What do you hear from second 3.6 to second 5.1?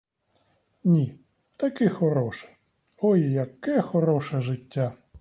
хороше життя!